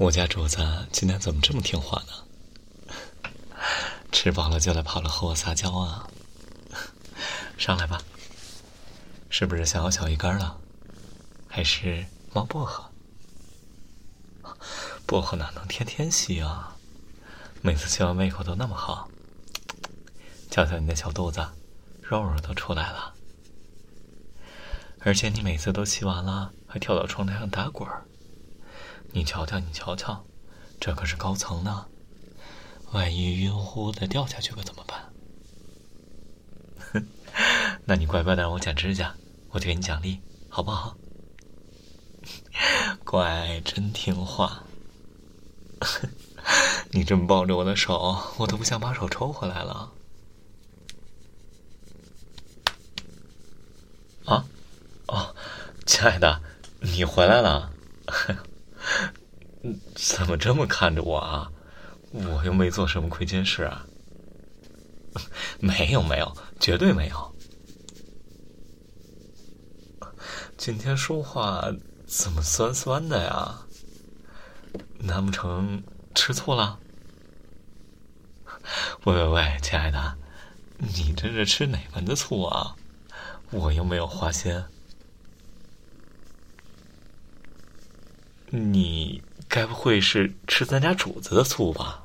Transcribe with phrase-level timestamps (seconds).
[0.00, 0.56] 我家主子
[0.90, 2.94] 今天怎么这么听话呢？
[4.10, 6.08] 吃饱了就来跑了和我撒娇啊！
[7.58, 8.00] 上来吧，
[9.28, 10.58] 是不是想要小鱼干了？
[11.46, 12.90] 还是猫薄荷？
[15.04, 16.78] 薄荷哪能天天吸啊？
[17.60, 19.10] 每次吸完胃口都那么好，
[20.50, 21.46] 瞧瞧你的小肚子，
[22.00, 23.12] 肉肉都出来了。
[25.00, 28.06] 而且你每次都吸完了，还跳到窗台上打滚儿。
[29.12, 30.24] 你瞧瞧，你瞧瞧，
[30.80, 31.86] 这可是高层呢，
[32.92, 35.12] 万一晕乎的掉下去可怎么办？
[37.84, 39.14] 那你乖乖的让我剪指甲，
[39.50, 40.96] 我就给你奖励，好不好？
[43.04, 44.64] 乖，真听话。
[46.92, 49.92] 你这么抱着我的手，我都不想把手抽回来了。
[54.24, 54.44] 啊，
[55.06, 55.34] 哦，
[55.86, 56.42] 亲爱的，
[56.80, 57.72] 你回来了。
[59.62, 61.50] 嗯怎么这么看着我啊？
[62.12, 63.86] 我又没做什么亏心事啊！
[65.60, 67.34] 没有没有，绝对没有。
[70.56, 71.64] 今天说话
[72.06, 73.66] 怎么酸酸的呀？
[74.98, 75.82] 难不成
[76.14, 76.78] 吃醋了？
[79.04, 80.16] 喂喂喂，亲爱的，
[80.78, 82.76] 你这是吃哪门子醋啊？
[83.50, 84.62] 我又没有花心。
[88.52, 92.04] 你该不会是吃咱家主子的醋吧？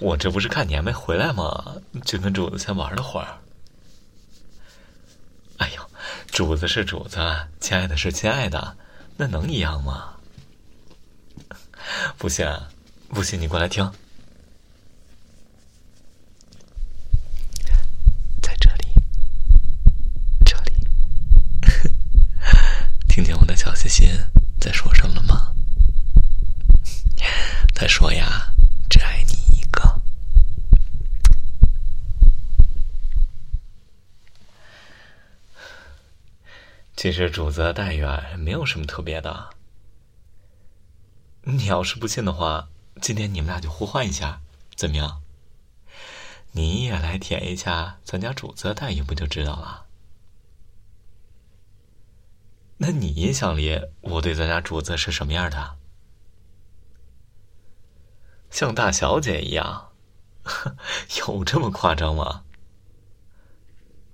[0.00, 1.76] 我这不是看你还没回来吗？
[2.04, 3.38] 就跟主子先玩了会儿。
[5.58, 5.90] 哎呦，
[6.26, 7.18] 主子是主子，
[7.60, 8.76] 亲爱的是亲爱的，
[9.16, 10.16] 那能一样吗？
[12.18, 12.44] 不信，
[13.08, 13.88] 不信你过来听，
[18.42, 18.88] 在这里，
[20.44, 20.72] 这里，
[23.08, 24.10] 听见我的小心心。
[24.60, 25.54] 在说什么吗？
[27.74, 28.52] 他说呀，
[28.90, 29.80] 只爱你一个。
[37.00, 38.04] 其实主子的待遇
[38.36, 39.48] 没有什么特别的。
[41.44, 42.68] 你要是不信的话，
[43.00, 44.42] 今天你们俩就互换一下，
[44.76, 45.22] 怎么样？
[46.52, 49.86] 你也来舔一下咱家主子的待遇，不就知道了？
[52.76, 55.78] 那你印象里，我对咱家主子是什么样的？
[58.50, 59.92] 像大小姐一样？
[61.26, 62.44] 有这么夸张吗？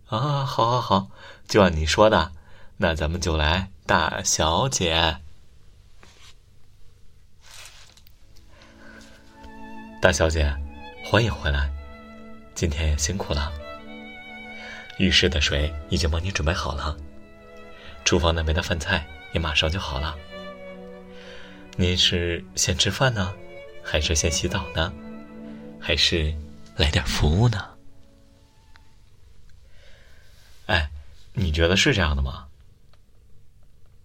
[0.07, 1.11] 啊，好，好，好，
[1.49, 2.31] 就按你说的，
[2.79, 5.17] 那咱们就来大小姐。
[10.03, 10.55] 大小姐，
[11.05, 11.71] 欢迎回来，
[12.55, 13.51] 今天也辛苦了。
[14.99, 16.95] 浴室的水已经帮你准备好了。
[18.05, 20.15] 厨房那边的饭菜也马上就好了。
[21.77, 23.35] 您是先吃饭呢，
[23.83, 24.93] 还是先洗澡呢，
[25.81, 26.35] 还是
[26.77, 27.71] 来点服务呢？
[30.67, 30.91] 哎，
[31.33, 32.46] 你觉得是这样的吗？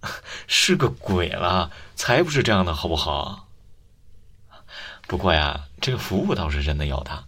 [0.47, 3.47] 是个鬼了，才不是这样的，好不好？
[5.07, 7.25] 不过呀，这个服务倒是真的有的。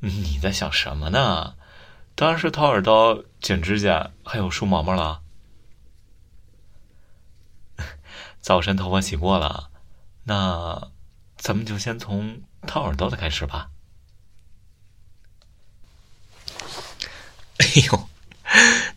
[0.00, 1.54] 你在想什么呢？
[2.14, 5.22] 当然是掏耳刀、剪指甲，还有梳毛毛了。
[8.40, 9.70] 早晨头发洗过了，
[10.24, 10.90] 那
[11.36, 13.70] 咱们就先从掏耳朵的开始吧。
[17.58, 18.08] 哎呦，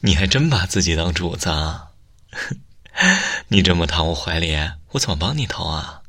[0.01, 1.89] 你还真把自己当主子啊！
[3.49, 4.55] 你这么躺我怀里，
[4.91, 6.03] 我怎么帮你掏啊？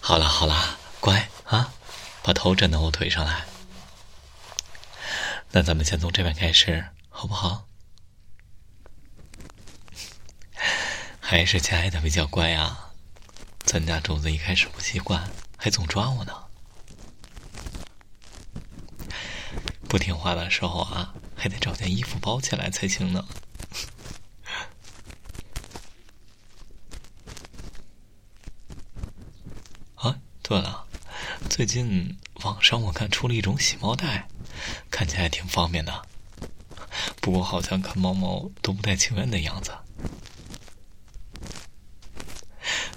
[0.00, 1.72] 好了好了，乖啊，
[2.22, 3.46] 把头枕到我腿上来。
[5.52, 7.66] 那咱们先从这边开始，好不好？
[11.18, 12.90] 还是亲爱的比较乖啊，
[13.64, 16.32] 咱家主子一开始不习惯，还总抓我呢。
[19.88, 23.24] 不听话的时候啊，还得找件衣服包起来才行呢。
[29.96, 30.86] 啊，对了，
[31.48, 34.26] 最近网上我看出了一种洗猫袋。
[34.90, 36.06] 看起来挺方便的，
[37.20, 39.76] 不过好像看猫猫都不太情愿的样子。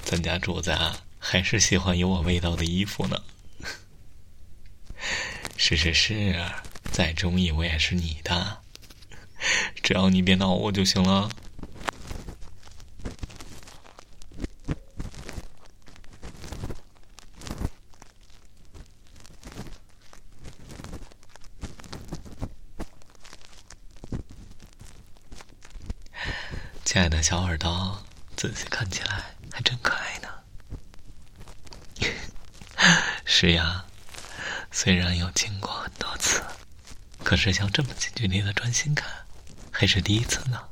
[0.03, 3.21] 咱家主子啊，还是喜欢有我味道的衣服呢。
[5.57, 6.41] 是 是是，
[6.91, 8.61] 再中意我也是你的，
[9.81, 11.29] 只要你别闹我就行了。
[26.83, 28.03] 亲爱的小耳朵，
[28.35, 30.27] 仔细看起来还真可爱呢。
[33.23, 33.85] 是呀，
[34.71, 35.87] 虽然有经过，
[37.29, 39.07] 可是像这么近距离的专心看，
[39.69, 40.67] 还是第一次呢。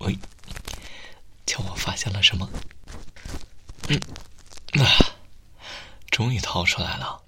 [0.00, 0.18] 喂，
[1.46, 2.50] 瞧我发现了什么？
[3.88, 3.98] 嗯，
[4.84, 4.84] 啊，
[6.10, 7.24] 终于掏出来了。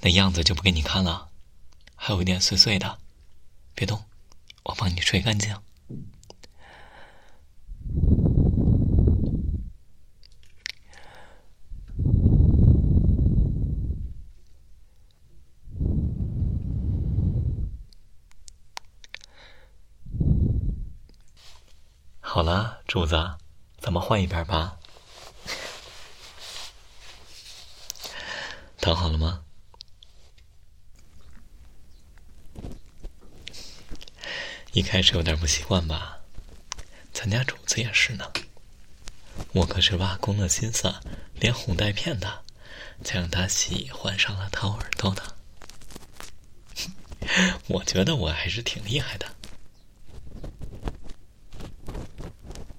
[0.00, 1.28] 那样子就不给你看了，
[1.96, 2.98] 还有一点碎碎的，
[3.74, 4.02] 别动，
[4.62, 5.54] 我帮你吹干净。
[22.34, 23.14] 好了，柱子，
[23.78, 24.76] 咱们换一边吧。
[28.80, 29.44] 躺好了吗？
[34.72, 36.18] 一开始有点不习惯吧？
[37.12, 38.32] 咱家主子也是呢。
[39.52, 40.92] 我可是挖空了心思，
[41.34, 42.42] 连哄带骗的，
[43.04, 45.36] 才让他喜欢上了掏耳朵的。
[47.70, 49.32] 我觉得我还是挺厉害的。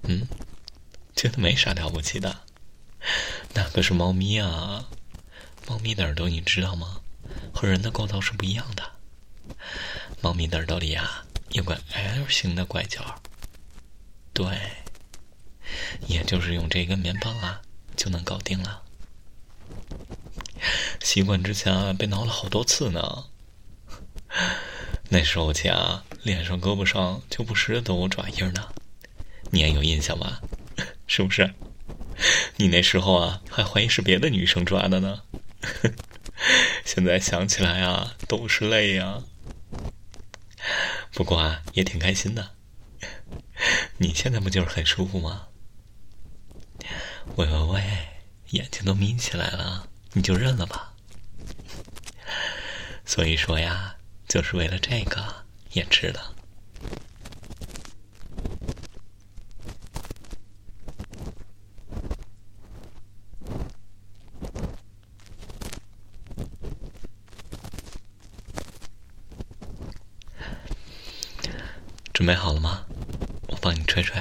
[0.08, 0.24] 嗯，
[1.16, 2.42] 觉得没啥了不起的，
[3.54, 4.86] 那可是猫咪啊！
[5.66, 7.00] 猫咪的耳朵你知道吗？
[7.54, 8.92] 和人的构造是不一样的。
[10.20, 13.22] 猫咪的耳朵里啊，有个 L 型的拐角。
[14.34, 14.46] 对，
[16.06, 17.62] 也就是用这根棉棒啊，
[17.96, 18.82] 就能搞定了。
[21.00, 23.24] 习惯之前啊，被挠了好多次呢。
[25.08, 28.68] 那时候起啊，脸上、胳膊上就不时的都有爪印呢。
[29.50, 30.42] 你还有印象吧？
[31.06, 31.54] 是不是？
[32.56, 35.22] 你那时候啊，还怀疑是别的女生抓的呢。
[36.84, 39.22] 现在想起来啊，都是泪呀。
[41.12, 42.50] 不过啊，也挺开心的。
[43.98, 45.46] 你现在不就是很舒服吗？
[47.36, 47.82] 喂喂喂，
[48.50, 50.92] 眼睛都眯起来了，你就认了吧。
[53.04, 53.94] 所以说呀，
[54.28, 56.35] 就是为了这个也值得。
[72.26, 72.84] 准备好了吗？
[73.46, 74.20] 我帮你吹吹。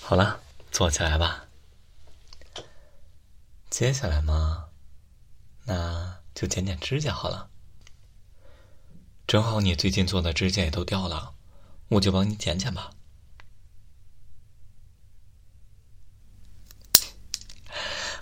[0.00, 0.43] 好了。
[0.74, 1.46] 坐起来吧。
[3.70, 4.70] 接下来嘛，
[5.66, 7.48] 那就剪剪指甲好了。
[9.24, 11.36] 正好你最近做的指甲也都掉了，
[11.90, 12.90] 我就帮你剪剪吧。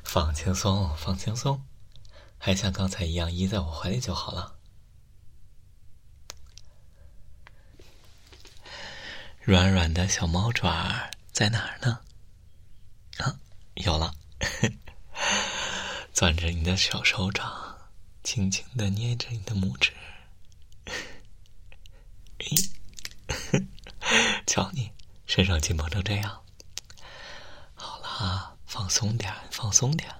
[0.04, 1.64] 放轻松，放轻松，
[2.36, 4.58] 还像刚才一样依在我怀里就好了。
[9.40, 12.00] 软软的小猫爪在哪儿呢？
[13.84, 14.14] 有了！
[16.12, 17.78] 攥着你的小手掌，
[18.22, 19.92] 轻轻的捏着你的拇指。
[22.38, 22.70] 咦，
[24.46, 24.92] 瞧你
[25.26, 26.44] 身上紧绷成这样。
[27.74, 30.14] 好了，放松点，放松点。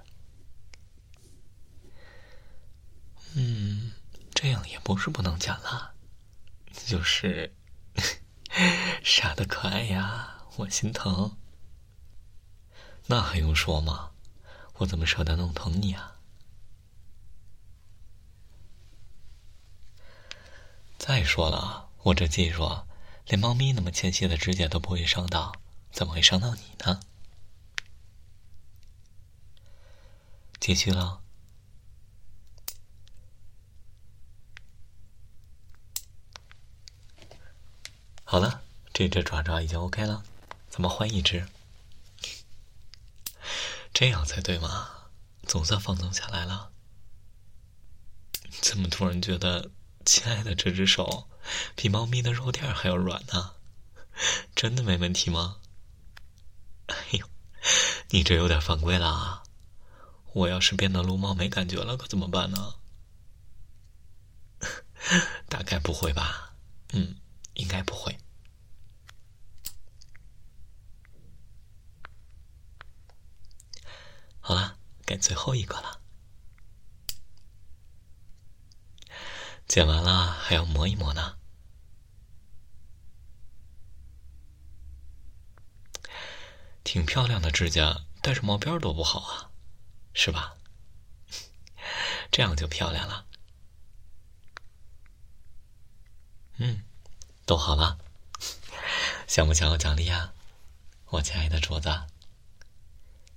[3.34, 3.92] 嗯，
[4.34, 5.92] 这样也不是不能剪啦，
[6.86, 7.54] 就是
[9.04, 11.36] 傻的可爱呀，我心疼。
[13.06, 14.10] 那还用说吗？
[14.78, 16.16] 我怎么舍得弄疼你啊？
[20.98, 22.84] 再说了，我这技术
[23.26, 25.52] 连猫咪那么纤细的指甲都不会伤到，
[25.90, 27.00] 怎么会伤到你呢？
[30.58, 31.20] 继续了。
[38.24, 40.24] 好了，这只爪爪已经 OK 了，
[40.70, 41.46] 咱们换一只。
[43.92, 45.10] 这样才对嘛，
[45.46, 46.72] 总算放松下来了。
[48.60, 49.70] 怎么突然觉得
[50.04, 51.28] 亲爱的这只手
[51.74, 53.54] 比猫咪的肉垫还要软呢？
[54.54, 55.58] 真的没问题吗？
[56.86, 57.28] 哎呦，
[58.10, 59.42] 你这有点犯规了啊！
[60.32, 62.74] 我要是变得撸猫没感觉了，可怎么办呢？
[65.48, 66.54] 大概不会吧？
[66.92, 67.16] 嗯，
[67.54, 68.18] 应该不会。
[74.40, 76.00] 好了，该最后一个了。
[79.68, 81.38] 剪完了还要磨一磨呢。
[86.84, 89.50] 挺漂亮的指甲，带着毛边多不好啊，
[90.12, 90.56] 是吧？
[92.30, 93.26] 这样就漂亮了。
[96.58, 96.84] 嗯，
[97.46, 97.98] 都好了，
[99.26, 100.34] 想不想要奖励啊，
[101.06, 101.88] 我亲爱的主子？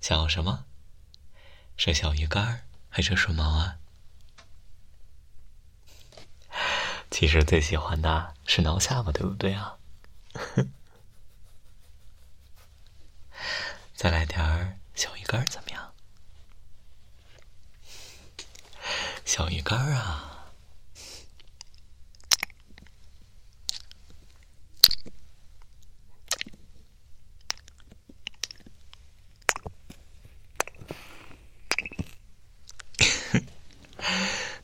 [0.02, 0.66] 想要什么？
[1.78, 3.78] 是小鱼干还是顺毛啊？
[7.12, 9.78] 其实最喜欢的是挠下巴，对不对啊？
[13.94, 15.94] 再来点儿小鱼干怎么样？
[19.24, 20.35] 小鱼干啊！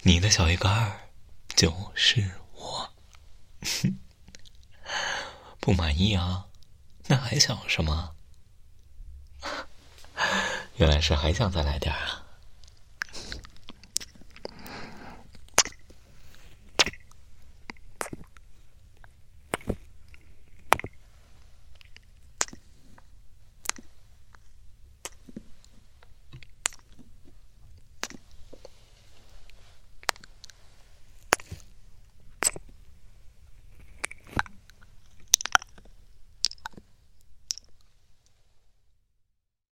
[0.03, 1.09] 你的小鱼干儿
[1.55, 2.89] 就是我，
[5.59, 6.47] 不满意啊？
[7.07, 8.15] 那还想什么？
[10.77, 12.20] 原来是还想再来点啊？